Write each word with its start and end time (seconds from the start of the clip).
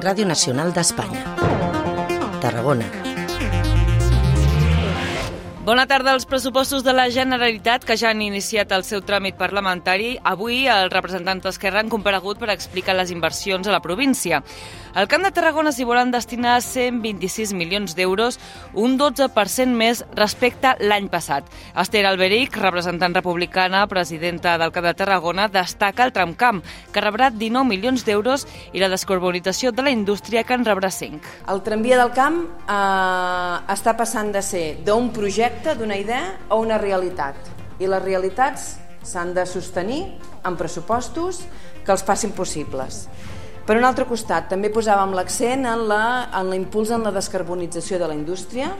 Ràdio 0.00 0.24
Nacional 0.24 0.72
d'Espanya. 0.72 1.36
Tarragona. 2.40 3.09
Bona 5.70 5.84
tarda. 5.86 6.16
Els 6.16 6.24
pressupostos 6.26 6.82
de 6.82 6.90
la 6.90 7.04
Generalitat, 7.14 7.84
que 7.86 7.94
ja 7.94 8.08
han 8.10 8.24
iniciat 8.24 8.72
el 8.74 8.82
seu 8.82 9.04
tràmit 9.06 9.36
parlamentari, 9.38 10.16
avui 10.26 10.64
els 10.66 10.90
representants 10.90 11.44
d'Esquerra 11.46 11.78
han 11.84 11.92
comparegut 11.92 12.40
per 12.42 12.48
explicar 12.50 12.96
les 12.98 13.12
inversions 13.14 13.68
a 13.68 13.76
la 13.76 13.78
província. 13.84 14.40
Al 14.98 15.06
Camp 15.06 15.22
de 15.22 15.30
Tarragona 15.30 15.70
s'hi 15.70 15.86
volen 15.86 16.10
destinar 16.10 16.56
126 16.66 17.52
milions 17.54 17.94
d'euros, 17.94 18.40
un 18.74 18.96
12% 18.98 19.70
més 19.70 20.00
respecte 20.18 20.72
l'any 20.82 21.06
passat. 21.12 21.46
Esther 21.78 22.02
Alberic, 22.10 22.58
representant 22.58 23.14
republicana, 23.14 23.84
presidenta 23.86 24.56
del 24.58 24.74
Camp 24.74 24.88
de 24.88 24.94
Tarragona, 24.98 25.46
destaca 25.46 26.02
el 26.02 26.10
tramcamp, 26.10 26.64
que 26.90 27.04
rebrà 27.06 27.30
19 27.30 27.70
milions 27.70 28.02
d'euros, 28.08 28.48
i 28.72 28.82
la 28.82 28.90
descarbonització 28.90 29.70
de 29.70 29.86
la 29.86 29.94
indústria, 29.94 30.42
que 30.42 30.58
en 30.58 30.66
rebrà 30.66 30.90
5. 30.90 31.22
El 31.54 31.62
tramvia 31.62 32.02
del 32.02 32.10
camp 32.18 32.42
eh, 32.66 33.56
està 33.70 33.94
passant 33.94 34.34
de 34.34 34.42
ser 34.42 34.66
d'un 34.82 35.12
projecte, 35.14 35.59
d'una 35.60 35.96
idea, 36.00 36.36
a 36.48 36.56
una 36.56 36.78
realitat. 36.80 37.36
I 37.80 37.88
les 37.88 38.02
realitats 38.02 38.76
s'han 39.04 39.34
de 39.36 39.44
sostenir 39.46 40.00
amb 40.42 40.58
pressupostos 40.58 41.42
que 41.84 41.92
els 41.92 42.04
facin 42.04 42.32
possibles. 42.32 43.04
Per 43.66 43.76
un 43.76 43.84
altre 43.84 44.06
costat, 44.08 44.48
també 44.50 44.70
posàvem 44.72 45.12
l'accent 45.14 45.66
en 45.68 45.84
l'impuls 46.50 46.90
en, 46.90 47.00
en 47.00 47.06
la 47.06 47.12
descarbonització 47.14 48.00
de 48.00 48.08
la 48.08 48.16
indústria, 48.16 48.72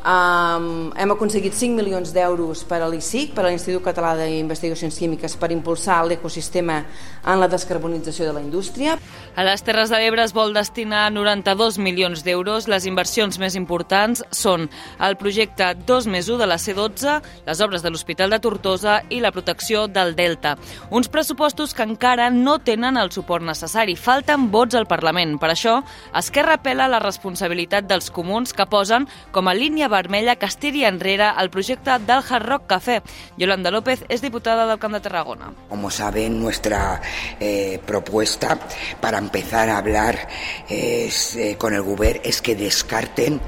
Um, 0.00 0.92
hem 0.96 1.10
aconseguit 1.12 1.52
5 1.52 1.76
milions 1.76 2.14
d'euros 2.16 2.62
per 2.64 2.78
a 2.80 2.86
l'ICIC, 2.88 3.34
per 3.36 3.44
a 3.44 3.50
l'Institut 3.50 3.82
Català 3.84 4.14
d'Investigacions 4.16 4.96
Químiques, 4.96 5.34
per 5.36 5.50
impulsar 5.52 5.98
l'ecosistema 6.08 6.78
en 7.20 7.40
la 7.40 7.48
descarbonització 7.52 8.24
de 8.30 8.32
la 8.32 8.40
indústria. 8.40 8.96
A 9.36 9.44
les 9.44 9.60
Terres 9.62 9.92
de 9.92 9.98
l'Ebre 10.00 10.24
es 10.24 10.32
vol 10.32 10.54
destinar 10.56 11.10
92 11.12 11.76
milions 11.78 12.24
d'euros. 12.24 12.66
Les 12.72 12.86
inversions 12.88 13.36
més 13.42 13.58
importants 13.60 14.24
són 14.32 14.70
el 15.04 15.18
projecte 15.20 15.68
2 15.86 16.08
més 16.08 16.30
1 16.32 16.40
de 16.40 16.48
la 16.48 16.56
C12, 16.56 17.18
les 17.46 17.60
obres 17.60 17.84
de 17.84 17.92
l'Hospital 17.92 18.32
de 18.32 18.40
Tortosa 18.40 19.02
i 19.12 19.20
la 19.20 19.34
protecció 19.36 19.84
del 19.86 20.14
Delta. 20.16 20.56
Uns 20.88 21.12
pressupostos 21.12 21.76
que 21.76 21.84
encara 21.84 22.30
no 22.32 22.56
tenen 22.64 22.96
el 22.96 23.12
suport 23.12 23.44
necessari. 23.44 23.98
Falten 24.00 24.48
vots 24.50 24.80
al 24.80 24.88
Parlament. 24.88 25.36
Per 25.36 25.52
això, 25.52 25.76
Esquerra 26.16 26.56
apela 26.56 26.88
la 26.88 27.04
responsabilitat 27.04 27.84
dels 27.84 28.08
comuns 28.10 28.56
que 28.56 28.68
posen 28.70 29.04
com 29.30 29.48
a 29.48 29.54
línia 29.54 29.89
vermella 29.90 30.36
que 30.36 30.46
es 30.46 30.56
tiri 30.56 30.84
enrere 30.84 31.28
el 31.38 31.50
projecte 31.50 31.98
del 31.98 32.24
Hard 32.28 32.46
Rock 32.46 32.66
Café. 32.66 33.02
Yolanda 33.36 33.70
López 33.70 34.04
es 34.08 34.22
diputada 34.22 34.66
del 34.66 34.78
Camp 34.78 34.94
de 34.94 35.00
Tarragona. 35.00 35.52
Como 35.68 35.90
saben, 35.90 36.40
nuestra 36.40 37.02
eh, 37.38 37.78
propuesta 37.84 38.58
para 39.00 39.18
empezar 39.18 39.68
a 39.68 39.78
hablar 39.78 40.28
es, 40.68 41.36
eh, 41.36 41.56
con 41.58 41.74
el 41.74 41.82
Gobierno 41.82 42.22
es 42.24 42.40
que 42.40 42.54
descarten 42.54 43.40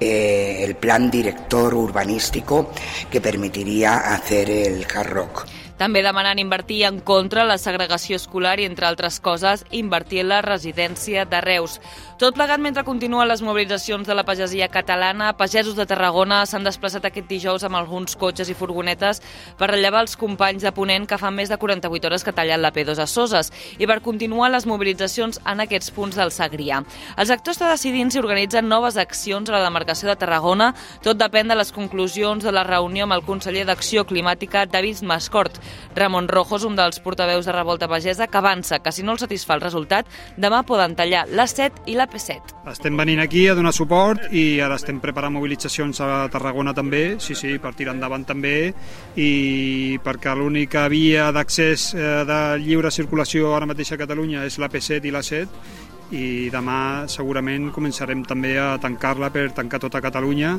eh, 0.00 0.64
el 0.64 0.76
plan 0.76 1.10
director 1.10 1.74
urbanístico 1.74 2.70
que 3.10 3.20
permitiría 3.20 4.14
hacer 4.14 4.50
el 4.50 4.86
Hard 4.92 5.10
Rock. 5.10 5.46
També 5.74 6.04
demanen 6.06 6.38
invertir 6.38 6.84
en 6.86 7.00
contra 7.02 7.42
la 7.44 7.56
segregació 7.58 8.14
escolar 8.20 8.60
i, 8.62 8.66
entre 8.68 8.86
altres 8.86 9.18
coses, 9.20 9.64
invertir 9.74 10.20
en 10.22 10.28
la 10.30 10.40
residència 10.44 11.24
de 11.26 11.40
Reus. 11.42 11.80
Tot 12.20 12.36
plegat 12.36 12.62
mentre 12.62 12.84
continuen 12.86 13.26
les 13.26 13.42
mobilitzacions 13.42 14.06
de 14.06 14.14
la 14.14 14.22
pagesia 14.22 14.68
catalana, 14.70 15.32
pagesos 15.36 15.74
de 15.74 15.83
Tarragona 15.86 16.42
s'han 16.46 16.64
desplaçat 16.66 17.04
aquest 17.08 17.28
dijous 17.30 17.64
amb 17.64 17.78
alguns 17.78 18.16
cotxes 18.20 18.50
i 18.50 18.56
furgonetes 18.58 19.22
per 19.58 19.70
rellevar 19.70 20.04
els 20.04 20.16
companys 20.20 20.64
de 20.64 20.72
Ponent 20.74 21.06
que 21.08 21.18
fan 21.18 21.34
més 21.34 21.52
de 21.52 21.58
48 21.60 22.08
hores 22.10 22.24
que 22.24 22.34
tallen 22.36 22.62
la 22.62 22.72
P2 22.74 23.00
a 23.02 23.06
Soses 23.10 23.52
i 23.78 23.88
per 23.88 24.00
continuar 24.04 24.50
les 24.52 24.66
mobilitzacions 24.66 25.40
en 25.44 25.64
aquests 25.64 25.92
punts 25.94 26.18
del 26.18 26.32
Segrià. 26.34 26.82
Els 27.16 27.30
actors 27.30 27.58
estan 27.58 27.70
decidint 27.70 28.10
si 28.10 28.18
organitzen 28.18 28.68
noves 28.68 28.96
accions 28.98 29.48
a 29.48 29.54
la 29.54 29.62
demarcació 29.64 30.08
de 30.10 30.16
Tarragona. 30.18 30.72
Tot 31.04 31.18
depèn 31.20 31.48
de 31.48 31.56
les 31.56 31.70
conclusions 31.72 32.44
de 32.44 32.52
la 32.52 32.64
reunió 32.66 33.06
amb 33.06 33.14
el 33.16 33.24
conseller 33.24 33.64
d'Acció 33.68 34.04
Climàtica, 34.08 34.66
David 34.66 35.04
Mascort. 35.06 35.60
Ramon 35.94 36.28
Rojos, 36.28 36.64
un 36.64 36.76
dels 36.76 37.00
portaveus 37.00 37.46
de 37.46 37.54
Revolta 37.54 37.88
Pagesa, 37.88 38.26
que 38.26 38.40
avança 38.40 38.80
que 38.82 38.92
si 38.92 39.02
no 39.06 39.14
el 39.14 39.22
satisfà 39.22 39.54
el 39.54 39.62
resultat, 39.62 40.10
demà 40.36 40.64
poden 40.66 40.96
tallar 40.98 41.24
la 41.30 41.46
7 41.46 41.86
i 41.86 41.96
la 41.98 42.08
P7. 42.10 42.54
Estem 42.70 42.96
venint 42.96 43.20
aquí 43.22 43.46
a 43.48 43.54
donar 43.54 43.74
suport 43.76 44.30
i 44.32 44.60
ara 44.64 44.78
estem 44.80 45.00
preparant 45.02 45.34
mobilitzacions 45.74 46.00
a 46.00 46.28
Tarragona 46.30 46.74
també, 46.74 47.18
sí, 47.18 47.34
sí, 47.34 47.58
per 47.58 47.74
tirar 47.74 47.94
endavant 47.94 48.24
també 48.24 48.72
i 49.16 49.98
perquè 50.02 50.34
l'única 50.36 50.88
via 50.88 51.30
d'accés 51.32 51.94
eh, 51.94 52.24
de 52.24 52.58
lliure 52.62 52.90
circulació 52.90 53.54
ara 53.54 53.66
mateix 53.66 53.92
a 53.92 53.98
Catalunya 53.98 54.44
és 54.44 54.58
la 54.58 54.68
P7 54.70 55.04
i 55.04 55.10
la 55.10 55.22
7 55.22 56.14
i 56.14 56.50
demà 56.52 57.08
segurament 57.08 57.72
començarem 57.72 58.22
també 58.24 58.58
a 58.58 58.76
tancar-la 58.78 59.30
per 59.32 59.50
tancar 59.56 59.80
tota 59.80 60.02
Catalunya 60.04 60.58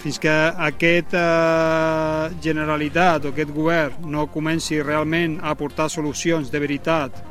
fins 0.00 0.18
que 0.18 0.34
aquesta 0.56 1.24
eh, 2.28 2.36
Generalitat 2.42 3.24
o 3.24 3.32
aquest 3.32 3.52
govern 3.54 4.10
no 4.10 4.28
comenci 4.28 4.82
realment 4.82 5.38
a 5.40 5.54
aportar 5.54 5.88
solucions 5.88 6.50
de 6.50 6.60
veritat 6.60 7.29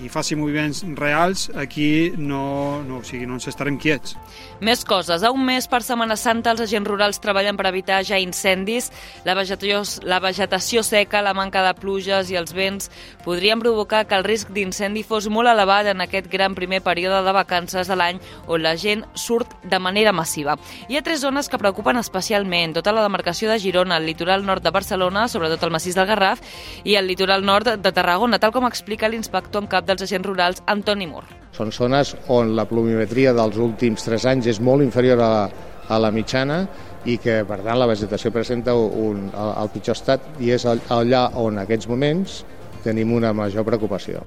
i 0.00 0.08
faci 0.08 0.36
moviments 0.38 0.82
reals, 0.96 1.50
aquí 1.56 2.12
no, 2.16 2.82
no, 2.86 3.00
o 3.02 3.04
sigui, 3.04 3.26
no 3.28 3.36
ens 3.36 3.48
estarem 3.50 3.76
quiets. 3.80 4.16
Més 4.64 4.84
coses. 4.88 5.22
A 5.22 5.30
un 5.34 5.44
mes 5.44 5.66
per 5.68 5.82
Setmana 5.84 6.16
Santa 6.16 6.52
els 6.54 6.62
agents 6.64 6.88
rurals 6.88 7.20
treballen 7.20 7.58
per 7.58 7.66
evitar 7.68 8.00
ja 8.06 8.20
incendis. 8.22 8.90
La 9.26 9.34
vegetació, 9.36 9.82
la 10.08 10.20
vegetació 10.22 10.82
seca, 10.86 11.22
la 11.22 11.34
manca 11.36 11.64
de 11.66 11.74
pluges 11.78 12.30
i 12.32 12.38
els 12.40 12.54
vents 12.56 12.88
podrien 13.26 13.60
provocar 13.60 14.04
que 14.08 14.16
el 14.16 14.24
risc 14.24 14.52
d'incendi 14.54 15.04
fos 15.04 15.28
molt 15.28 15.50
elevat 15.50 15.90
en 15.92 16.00
aquest 16.04 16.30
gran 16.32 16.56
primer 16.56 16.80
període 16.82 17.20
de 17.26 17.36
vacances 17.36 17.90
de 17.90 17.98
l'any 17.98 18.20
on 18.46 18.62
la 18.62 18.76
gent 18.80 19.04
surt 19.18 19.52
de 19.68 19.78
manera 19.82 20.14
massiva. 20.16 20.56
Hi 20.88 20.96
ha 20.96 21.04
tres 21.04 21.20
zones 21.20 21.50
que 21.50 21.60
preocupen 21.60 22.00
especialment. 22.00 22.78
Tota 22.78 22.94
la 22.94 23.04
demarcació 23.04 23.50
de 23.50 23.60
Girona, 23.60 23.98
el 23.98 24.06
litoral 24.06 24.46
nord 24.46 24.64
de 24.64 24.72
Barcelona, 24.72 25.26
sobretot 25.28 25.62
el 25.62 25.74
massís 25.74 25.98
del 25.98 26.08
Garraf, 26.08 26.40
i 26.84 26.96
el 26.96 27.10
litoral 27.10 27.44
nord 27.44 27.74
de 27.82 27.92
Tarragona, 27.92 28.40
tal 28.40 28.54
com 28.54 28.66
explica 28.68 29.10
l'inspector 29.10 29.62
en 29.62 29.68
cap 29.68 29.81
cap 29.82 29.90
dels 29.90 30.06
agents 30.06 30.26
rurals, 30.26 30.62
Antoni 30.70 31.08
Mur. 31.10 31.24
Són 31.56 31.72
zones 31.74 32.14
on 32.32 32.54
la 32.56 32.64
pluviometria 32.70 33.34
dels 33.36 33.58
últims 33.60 34.06
3 34.06 34.28
anys 34.32 34.48
és 34.54 34.60
molt 34.62 34.84
inferior 34.84 35.20
a 35.20 35.28
la, 35.28 35.42
a 35.88 35.98
la 36.00 36.12
mitjana 36.14 36.62
i 37.04 37.18
que, 37.18 37.42
per 37.48 37.58
tant, 37.64 37.78
la 37.80 37.88
vegetació 37.90 38.30
presenta 38.32 38.74
un, 38.76 39.26
el 39.34 39.72
pitjor 39.74 39.98
estat 39.98 40.40
i 40.40 40.52
és 40.54 40.66
allà 40.66 41.26
on, 41.34 41.58
en 41.58 41.64
aquests 41.64 41.90
moments, 41.90 42.42
tenim 42.86 43.12
una 43.12 43.34
major 43.34 43.66
preocupació. 43.66 44.22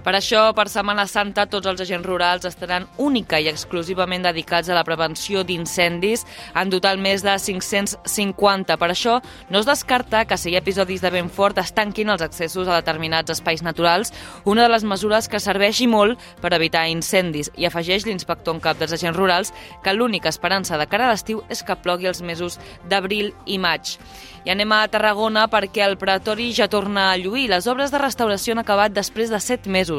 Per 0.00 0.14
això, 0.16 0.46
per 0.56 0.64
Setmana 0.72 1.04
Santa, 1.04 1.44
tots 1.50 1.68
els 1.68 1.80
agents 1.84 2.06
rurals 2.06 2.46
estaran 2.48 2.86
única 2.96 3.36
i 3.40 3.50
exclusivament 3.50 4.24
dedicats 4.24 4.70
a 4.70 4.76
la 4.78 4.84
prevenció 4.84 5.42
d'incendis. 5.44 6.24
En 6.56 6.72
total, 6.72 6.96
més 6.96 7.20
de 7.26 7.34
550. 7.36 8.78
Per 8.80 8.88
això, 8.88 9.18
no 9.50 9.60
es 9.60 9.68
descarta 9.68 10.24
que 10.24 10.38
si 10.40 10.50
hi 10.50 10.56
ha 10.56 10.62
episodis 10.64 11.04
de 11.04 11.12
vent 11.12 11.28
fort 11.28 11.60
es 11.60 11.74
tanquin 11.76 12.08
els 12.08 12.24
accessos 12.24 12.68
a 12.68 12.78
determinats 12.80 13.34
espais 13.36 13.60
naturals, 13.62 14.14
una 14.44 14.64
de 14.64 14.72
les 14.72 14.88
mesures 14.88 15.28
que 15.28 15.42
serveixi 15.42 15.86
molt 15.90 16.18
per 16.40 16.54
evitar 16.56 16.86
incendis. 16.88 17.52
I 17.60 17.68
afegeix 17.68 18.08
l'inspector 18.08 18.56
en 18.56 18.64
cap 18.64 18.80
dels 18.80 18.96
agents 18.96 19.18
rurals 19.18 19.52
que 19.84 19.92
l'única 19.92 20.32
esperança 20.32 20.80
de 20.80 20.88
cara 20.88 21.10
a 21.10 21.12
l'estiu 21.12 21.44
és 21.52 21.60
que 21.62 21.76
plogui 21.76 22.08
els 22.08 22.22
mesos 22.24 22.56
d'abril 22.88 23.34
i 23.44 23.60
maig. 23.60 23.98
I 24.40 24.54
anem 24.54 24.70
a 24.72 24.86
Tarragona 24.88 25.42
perquè 25.52 25.82
el 25.84 25.98
Pretori 26.00 26.46
ja 26.56 26.64
torna 26.72 27.10
a 27.10 27.16
lluir. 27.20 27.50
Les 27.52 27.66
obres 27.68 27.90
de 27.92 27.98
restauració 28.00 28.54
han 28.54 28.62
acabat 28.62 28.94
després 28.96 29.28
de 29.28 29.36
7 29.36 29.68
mesos, 29.68 29.89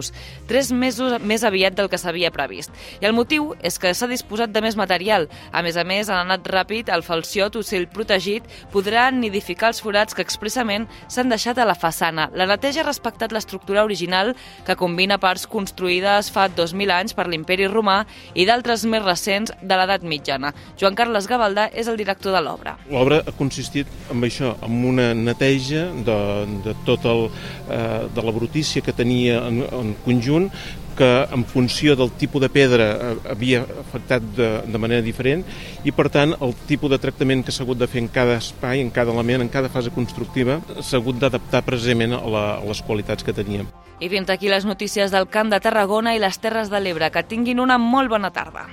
3 0.47 0.71
mesos 0.71 1.17
més 1.21 1.43
aviat 1.47 1.75
del 1.77 1.89
que 1.91 1.99
s'havia 1.99 2.31
previst. 2.31 2.71
I 3.01 3.09
el 3.09 3.15
motiu 3.17 3.51
és 3.61 3.77
que 3.81 3.93
s'ha 3.93 4.09
disposat 4.09 4.53
de 4.53 4.63
més 4.63 4.77
material. 4.79 5.27
A 5.51 5.61
més 5.65 5.77
a 5.77 5.85
més, 5.87 6.09
han 6.09 6.23
anat 6.25 6.47
ràpid, 6.47 6.89
el 6.93 7.03
falciot, 7.03 7.59
ocell 7.59 7.87
protegit, 7.91 8.47
podrà 8.71 9.09
nidificar 9.11 9.71
els 9.71 9.81
forats 9.83 10.15
que 10.15 10.23
expressament 10.25 10.87
s'han 11.07 11.31
deixat 11.31 11.59
a 11.59 11.67
la 11.67 11.75
façana. 11.75 12.29
La 12.37 12.47
neteja 12.49 12.81
ha 12.81 12.87
respectat 12.87 13.33
l'estructura 13.33 13.83
original 13.83 14.33
que 14.65 14.77
combina 14.79 15.19
parts 15.21 15.47
construïdes 15.49 16.31
fa 16.33 16.47
2.000 16.49 16.93
anys 16.95 17.15
per 17.17 17.27
l'imperi 17.27 17.67
romà 17.71 18.01
i 18.33 18.45
d'altres 18.47 18.85
més 18.89 19.03
recents 19.03 19.53
de 19.61 19.77
l'edat 19.77 20.05
mitjana. 20.07 20.53
Joan 20.79 20.97
Carles 20.97 21.27
Gavaldà 21.29 21.67
és 21.73 21.89
el 21.91 21.99
director 21.99 22.35
de 22.35 22.41
l'obra. 22.43 22.77
L'obra 22.91 23.21
ha 23.25 23.35
consistit 23.37 23.89
en 24.11 24.23
això, 24.25 24.53
amb 24.63 24.85
una 24.91 25.11
neteja 25.17 25.87
de, 26.05 26.19
de 26.65 26.75
tot 26.87 27.05
el, 27.09 27.27
eh, 27.69 28.07
de 28.13 28.25
la 28.25 28.35
brutícia 28.35 28.83
que 28.85 28.93
tenia 28.95 29.41
en, 29.47 29.61
en 29.81 29.95
conjunt, 30.05 30.49
que 30.97 31.27
en 31.31 31.45
funció 31.45 31.95
del 31.95 32.11
tipus 32.11 32.41
de 32.41 32.49
pedra 32.49 32.87
eh, 32.93 33.15
havia 33.31 33.63
afectat 33.63 34.25
de, 34.35 34.49
de 34.67 34.81
manera 34.81 35.01
diferent 35.01 35.43
i 35.87 35.93
per 35.95 36.09
tant 36.13 36.35
el 36.37 36.53
tipus 36.67 36.91
de 36.91 36.99
tractament 37.01 37.45
que 37.47 37.55
s'ha 37.55 37.63
hagut 37.65 37.79
de 37.79 37.87
fer 37.89 38.03
en 38.03 38.09
cada 38.11 38.37
espai, 38.41 38.83
en 38.83 38.91
cada 38.93 39.15
element, 39.15 39.41
en 39.41 39.49
cada 39.49 39.71
fase 39.71 39.93
constructiva 39.95 40.59
s'ha 40.79 40.99
hagut 40.99 41.19
d'adaptar 41.21 41.63
precisament 41.65 42.17
a, 42.19 42.21
la, 42.27 42.45
a 42.59 42.65
les 42.67 42.83
qualitats 42.85 43.23
que 43.23 43.33
teníem. 43.33 43.71
I 44.01 44.09
fins 44.09 44.31
aquí 44.33 44.49
les 44.49 44.65
notícies 44.65 45.13
del 45.13 45.29
Camp 45.29 45.51
de 45.53 45.61
Tarragona 45.61 46.15
i 46.17 46.21
les 46.21 46.41
Terres 46.41 46.73
de 46.73 46.81
l'Ebre. 46.81 47.11
Que 47.13 47.21
tinguin 47.21 47.61
una 47.61 47.77
molt 47.77 48.09
bona 48.09 48.33
tarda. 48.33 48.65